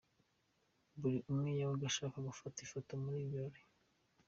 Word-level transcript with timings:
Buri 0.99 1.17
umwe 1.31 1.51
yabaga 1.59 1.85
ashaka 1.91 2.17
gufata 2.27 2.57
ifoto 2.65 2.91
muri 3.01 3.15
ibi 3.19 3.29
birori. 3.31 3.61